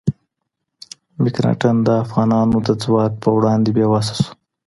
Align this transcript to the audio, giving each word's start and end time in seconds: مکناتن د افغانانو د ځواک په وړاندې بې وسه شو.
مکناتن 1.21 1.75
د 1.87 1.89
افغانانو 2.03 2.57
د 2.67 2.69
ځواک 2.83 3.11
په 3.23 3.29
وړاندې 3.37 3.69
بې 3.75 3.85
وسه 3.93 4.13
شو. 4.21 4.31